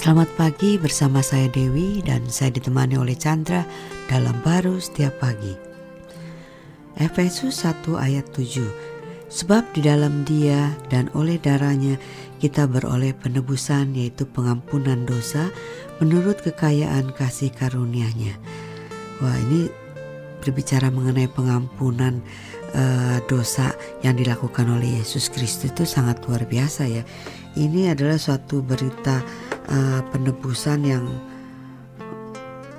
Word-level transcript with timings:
Selamat 0.00 0.32
pagi 0.32 0.80
bersama 0.80 1.20
saya 1.20 1.52
Dewi 1.52 2.00
dan 2.00 2.24
saya 2.32 2.48
ditemani 2.56 2.96
oleh 2.96 3.12
Chandra 3.12 3.68
dalam 4.08 4.32
baru 4.40 4.80
setiap 4.80 5.20
pagi. 5.20 5.52
Efesus 6.96 7.60
1 7.68 8.00
ayat 8.00 8.24
7 8.32 9.28
Sebab 9.28 9.76
di 9.76 9.84
dalam 9.84 10.24
dia 10.24 10.72
dan 10.88 11.12
oleh 11.12 11.36
darahnya 11.36 12.00
kita 12.40 12.64
beroleh 12.64 13.12
penebusan 13.12 13.92
yaitu 13.92 14.24
pengampunan 14.24 15.04
dosa 15.04 15.52
menurut 16.00 16.40
kekayaan 16.40 17.12
kasih 17.12 17.52
karunia-Nya. 17.52 18.40
Wah 19.20 19.36
ini 19.36 19.68
berbicara 20.40 20.88
mengenai 20.88 21.28
pengampunan 21.28 22.24
uh, 22.72 23.20
dosa 23.28 23.76
yang 24.00 24.16
dilakukan 24.16 24.64
oleh 24.64 25.04
Yesus 25.04 25.28
Kristus 25.28 25.76
itu 25.76 25.84
sangat 25.84 26.24
luar 26.24 26.48
biasa 26.48 26.88
ya. 26.88 27.04
Ini 27.52 27.92
adalah 27.92 28.16
suatu 28.16 28.64
berita 28.64 29.20
uh, 29.70 30.00
penebusan 30.10 30.84
yang 30.84 31.06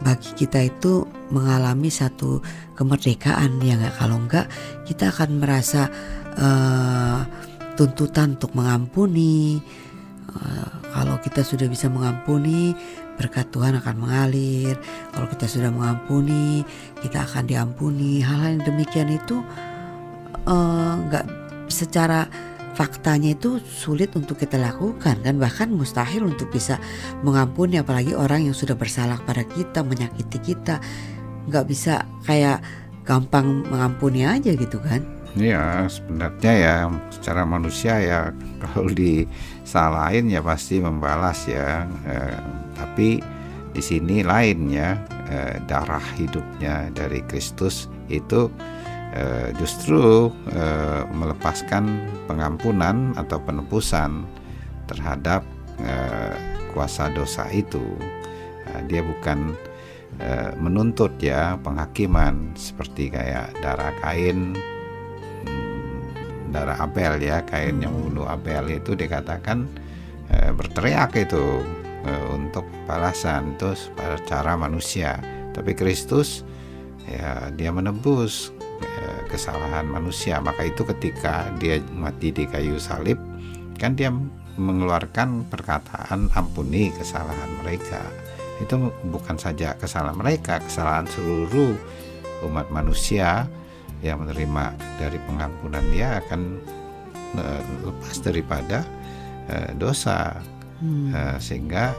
bagi 0.00 0.30
kita 0.38 0.62
itu 0.62 1.02
mengalami 1.34 1.90
satu 1.90 2.38
kemerdekaan 2.78 3.58
ya 3.60 3.74
nggak? 3.74 3.96
Kalau 3.98 4.16
enggak 4.22 4.46
kita 4.86 5.10
akan 5.10 5.42
merasa 5.42 5.90
uh, 6.38 7.26
tuntutan 7.74 8.38
untuk 8.38 8.54
mengampuni. 8.54 9.60
Uh, 10.30 10.70
kalau 10.96 11.20
kita 11.20 11.44
sudah 11.44 11.68
bisa 11.68 11.92
mengampuni 11.92 12.72
berkat 13.20 13.48
Tuhan 13.52 13.76
akan 13.80 13.96
mengalir. 14.00 14.76
Kalau 15.12 15.26
kita 15.28 15.44
sudah 15.48 15.70
mengampuni 15.72 16.62
kita 17.02 17.24
akan 17.26 17.44
diampuni. 17.48 18.22
Hal-hal 18.22 18.60
yang 18.60 18.64
demikian 18.64 19.10
itu 19.10 19.42
nggak 20.46 21.26
uh, 21.26 21.34
secara 21.66 22.30
faktanya 22.76 23.32
itu 23.32 23.56
sulit 23.64 24.12
untuk 24.12 24.36
kita 24.36 24.60
lakukan 24.60 25.16
dan 25.24 25.40
bahkan 25.40 25.72
mustahil 25.72 26.28
untuk 26.28 26.52
bisa 26.52 26.76
mengampuni 27.24 27.80
apalagi 27.80 28.12
orang 28.12 28.44
yang 28.44 28.52
sudah 28.52 28.76
bersalah 28.76 29.16
pada 29.24 29.48
kita 29.48 29.80
menyakiti 29.80 30.52
kita. 30.52 30.76
Nggak 31.48 31.64
bisa 31.64 32.04
kayak 32.28 32.60
gampang 33.08 33.64
mengampuni 33.72 34.28
aja 34.28 34.52
gitu 34.52 34.76
kan? 34.84 35.00
Iya 35.36 35.88
sebenarnya 35.88 36.52
ya 36.52 36.74
secara 37.12 37.48
manusia 37.48 37.96
ya 38.00 38.20
kalau 38.62 38.92
disalahin 38.92 40.28
ya 40.28 40.44
pasti 40.44 40.76
membalas 40.76 41.48
ya. 41.48 41.88
Eh, 42.04 42.38
tapi 42.76 43.24
di 43.72 43.82
sini 43.84 44.20
lain 44.20 44.68
ya 44.68 45.00
eh, 45.32 45.56
darah 45.64 46.04
hidupnya 46.20 46.92
dari 46.92 47.24
Kristus 47.24 47.88
itu 48.12 48.52
Eh, 49.16 49.48
justru 49.56 50.28
eh, 50.52 51.02
melepaskan 51.08 52.04
pengampunan 52.28 53.16
atau 53.16 53.40
penebusan 53.40 54.28
terhadap 54.84 55.40
eh, 55.80 56.36
kuasa 56.76 57.08
dosa 57.08 57.48
itu. 57.48 57.80
dia 58.92 59.00
bukan 59.00 59.56
menuntut 60.60 61.16
ya 61.16 61.56
penghakiman 61.64 62.52
seperti 62.52 63.08
kayak 63.08 63.56
darah 63.64 63.88
kain 64.04 64.52
hmm, 65.48 66.52
darah 66.52 66.76
Abel 66.84 67.16
ya 67.16 67.40
kain 67.40 67.80
yang 67.80 67.96
membunuh 67.96 68.28
Abel 68.28 68.68
itu 68.68 68.92
dikatakan 68.92 69.64
berteriak 70.60 71.16
itu 71.16 71.64
untuk 72.36 72.68
balasan 72.84 73.56
itu 73.56 73.72
cara 74.28 74.60
manusia 74.60 75.16
tapi 75.56 75.72
Kristus 75.72 76.44
ya 77.08 77.48
dia 77.56 77.72
menebus 77.72 78.52
kesalahan 79.28 79.86
manusia. 79.86 80.40
Maka 80.40 80.64
itu 80.66 80.86
ketika 80.96 81.50
dia 81.60 81.80
mati 81.92 82.32
di 82.32 82.48
kayu 82.48 82.80
salib 82.80 83.18
kan 83.76 83.92
dia 83.92 84.08
mengeluarkan 84.56 85.44
perkataan 85.52 86.32
ampuni 86.32 86.88
kesalahan 86.96 87.50
mereka. 87.60 88.00
Itu 88.56 88.88
bukan 89.12 89.36
saja 89.36 89.76
kesalahan 89.76 90.16
mereka 90.16 90.64
kesalahan 90.64 91.04
seluruh 91.04 91.76
umat 92.48 92.68
manusia 92.72 93.44
yang 94.00 94.24
menerima 94.24 94.76
dari 95.00 95.16
pengampunan 95.24 95.84
dia 95.92 96.20
akan 96.24 96.60
uh, 97.36 97.60
lepas 97.84 98.16
daripada 98.24 98.84
uh, 99.52 99.70
dosa. 99.76 100.40
Hmm. 100.76 101.08
uh, 101.08 101.36
sehingga 101.40 101.96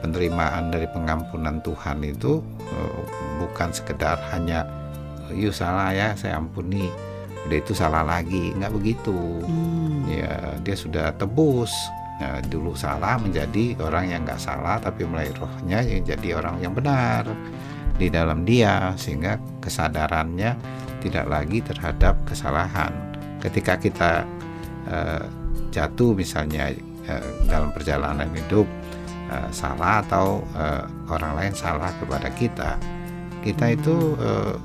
penerimaan 0.00 0.70
dari 0.70 0.86
pengampunan 0.86 1.58
Tuhan 1.58 1.98
itu 2.06 2.38
bukan 3.42 3.74
sekedar 3.74 4.14
hanya 4.30 4.62
yuk 5.32 5.54
salah 5.54 5.90
ya 5.94 6.12
saya 6.18 6.38
ampuni. 6.38 6.90
Udah 7.46 7.58
itu 7.62 7.72
salah 7.72 8.02
lagi 8.02 8.52
nggak 8.54 8.72
begitu. 8.74 9.16
Hmm. 9.46 10.06
ya 10.06 10.54
dia 10.62 10.76
sudah 10.76 11.14
tebus. 11.16 11.72
Ya, 12.16 12.40
dulu 12.48 12.72
salah 12.72 13.20
menjadi 13.20 13.76
orang 13.76 14.08
yang 14.08 14.24
nggak 14.24 14.40
salah 14.40 14.80
tapi 14.80 15.04
mulai 15.04 15.28
rohnya 15.36 15.84
yang 15.84 16.00
jadi 16.00 16.40
orang 16.40 16.64
yang 16.64 16.72
benar 16.72 17.28
di 18.00 18.08
dalam 18.08 18.48
dia 18.48 18.96
sehingga 18.96 19.36
kesadarannya 19.60 20.56
tidak 21.04 21.28
lagi 21.28 21.60
terhadap 21.60 22.16
kesalahan. 22.24 22.88
Ketika 23.36 23.76
kita 23.76 24.24
uh, 24.88 25.28
jatuh 25.68 26.16
misalnya 26.16 26.72
uh, 27.04 27.30
dalam 27.44 27.68
perjalanan 27.76 28.32
hidup 28.32 28.64
uh, 29.28 29.52
salah 29.52 30.00
atau 30.00 30.40
uh, 30.56 30.88
orang 31.12 31.36
lain 31.36 31.52
salah 31.52 31.92
kepada 32.00 32.32
kita 32.32 32.80
kita 33.46 33.78
itu 33.78 34.18
uh, 34.18 34.58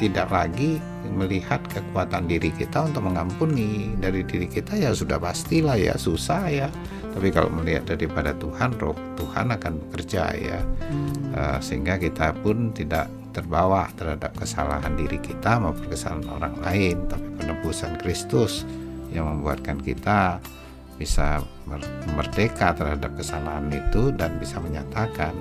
tidak 0.00 0.32
lagi 0.32 0.80
melihat 1.12 1.60
kekuatan 1.68 2.24
diri 2.24 2.48
kita 2.56 2.88
untuk 2.88 3.04
mengampuni. 3.04 3.92
Dari 4.00 4.24
diri 4.24 4.48
kita 4.48 4.80
ya 4.80 4.96
sudah 4.96 5.20
pastilah 5.20 5.76
ya 5.76 5.94
susah 6.00 6.48
ya. 6.48 6.68
Tapi 7.10 7.28
kalau 7.34 7.52
melihat 7.52 7.84
daripada 7.84 8.32
Tuhan 8.38 8.80
roh 8.80 8.96
Tuhan 9.20 9.52
akan 9.52 9.72
bekerja 9.86 10.22
ya. 10.40 10.60
Hmm. 10.88 11.36
uh, 11.36 11.58
sehingga 11.60 12.00
kita 12.00 12.32
pun 12.40 12.72
tidak 12.72 13.12
terbawa 13.30 13.86
terhadap 13.94 14.34
kesalahan 14.34 14.96
diri 14.96 15.20
kita 15.20 15.60
maupun 15.60 15.84
kesalahan 15.92 16.26
orang 16.32 16.54
lain. 16.64 16.96
Tapi 17.04 17.28
penebusan 17.36 18.00
Kristus 18.00 18.64
yang 19.12 19.28
membuatkan 19.28 19.82
kita 19.84 20.40
bisa 20.96 21.40
merdeka 22.12 22.76
terhadap 22.76 23.16
kesalahan 23.16 23.72
itu 23.72 24.12
dan 24.16 24.36
bisa 24.36 24.60
menyatakan 24.60 25.32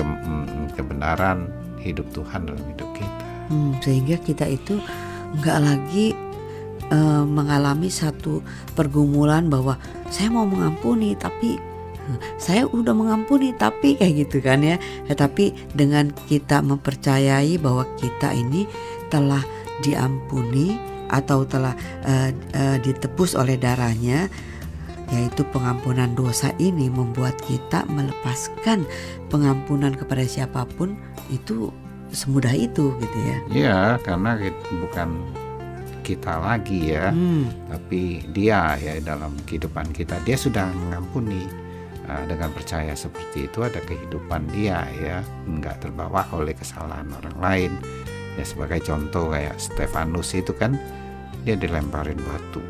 mm, 0.00 0.72
kebenaran 0.72 1.52
hidup 1.82 2.08
Tuhan 2.16 2.48
dalam 2.48 2.64
hidup 2.72 2.88
kita. 2.96 3.22
Hmm, 3.52 3.76
sehingga 3.84 4.16
kita 4.22 4.48
itu 4.48 4.80
nggak 5.42 5.58
lagi 5.60 6.16
uh, 6.88 7.24
mengalami 7.26 7.92
satu 7.92 8.40
pergumulan 8.72 9.52
bahwa 9.52 9.76
saya 10.08 10.32
mau 10.32 10.48
mengampuni 10.48 11.12
tapi 11.18 11.58
eh, 12.08 12.20
saya 12.40 12.64
udah 12.68 12.94
mengampuni 12.94 13.52
tapi 13.52 13.98
kayak 13.98 14.28
gitu 14.28 14.40
kan 14.40 14.64
ya. 14.64 14.80
Tetapi 15.10 15.74
dengan 15.76 16.14
kita 16.30 16.64
mempercayai 16.64 17.58
bahwa 17.60 17.84
kita 18.00 18.32
ini 18.32 18.64
telah 19.12 19.42
diampuni 19.84 20.78
atau 21.12 21.44
telah 21.44 21.76
uh, 22.08 22.32
uh, 22.32 22.76
ditebus 22.80 23.36
oleh 23.36 23.60
darahnya 23.60 24.32
yaitu 25.12 25.44
pengampunan 25.52 26.16
dosa 26.16 26.50
ini 26.56 26.88
membuat 26.88 27.36
kita 27.44 27.84
melepaskan 27.92 28.88
pengampunan 29.28 29.92
kepada 29.92 30.24
siapa 30.24 30.64
pun 30.64 30.96
itu 31.28 31.68
semudah 32.08 32.52
itu 32.56 32.96
gitu 32.96 33.18
ya. 33.20 33.36
Iya, 33.52 33.80
karena 34.00 34.40
bukan 34.80 35.08
kita 36.02 36.34
lagi 36.40 36.96
ya, 36.96 37.12
hmm. 37.12 37.70
tapi 37.70 38.26
dia 38.34 38.74
ya 38.80 38.98
dalam 39.04 39.36
kehidupan 39.46 39.94
kita 39.94 40.18
dia 40.26 40.34
sudah 40.34 40.66
mengampuni 40.66 41.46
uh, 42.10 42.24
dengan 42.26 42.50
percaya 42.50 42.90
seperti 42.96 43.46
itu 43.46 43.62
ada 43.62 43.78
kehidupan 43.84 44.50
dia 44.50 44.82
ya, 44.98 45.22
nggak 45.46 45.84
terbawa 45.86 46.26
oleh 46.34 46.56
kesalahan 46.56 47.06
orang 47.22 47.36
lain. 47.38 47.72
Ya 48.34 48.44
sebagai 48.48 48.80
contoh 48.80 49.28
kayak 49.28 49.60
Stefanus 49.60 50.32
itu 50.32 50.56
kan 50.56 50.74
dia 51.44 51.52
dilemparin 51.52 52.16
batu 52.16 52.64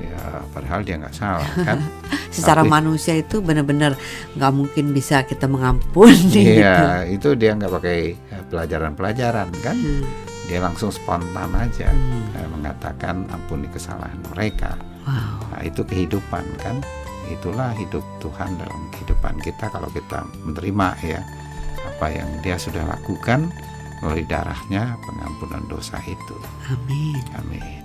ya 0.00 0.40
padahal 0.52 0.80
dia 0.86 0.96
nggak 0.96 1.14
salah 1.14 1.50
kan 1.60 1.78
secara 2.36 2.64
Tapi, 2.64 2.72
manusia 2.72 3.14
itu 3.18 3.44
benar-benar 3.44 3.92
nggak 4.38 4.52
mungkin 4.52 4.96
bisa 4.96 5.24
kita 5.28 5.44
mengampuni 5.44 6.60
iya 6.62 7.04
gitu. 7.04 7.16
itu 7.20 7.28
dia 7.36 7.52
nggak 7.52 7.72
pakai 7.72 7.98
eh, 8.16 8.42
pelajaran-pelajaran 8.48 9.48
kan 9.60 9.76
hmm. 9.76 10.04
dia 10.48 10.58
langsung 10.64 10.88
spontan 10.88 11.52
aja 11.52 11.92
hmm. 11.92 12.40
Eh, 12.40 12.48
mengatakan 12.48 13.28
ampuni 13.28 13.68
kesalahan 13.68 14.16
mereka 14.32 14.80
wow. 15.04 15.52
nah 15.52 15.60
itu 15.60 15.84
kehidupan 15.84 16.44
kan 16.56 16.80
itulah 17.28 17.72
hidup 17.76 18.04
Tuhan 18.20 18.60
dalam 18.60 18.80
kehidupan 18.96 19.40
kita 19.40 19.68
kalau 19.72 19.88
kita 19.92 20.24
menerima 20.44 20.88
ya 21.04 21.20
apa 21.96 22.06
yang 22.12 22.28
dia 22.42 22.56
sudah 22.58 22.82
lakukan 22.84 23.48
melalui 24.02 24.26
darahnya 24.26 24.98
pengampunan 25.06 25.62
dosa 25.70 25.96
itu 26.02 26.36
amin 26.66 27.22
amin 27.38 27.81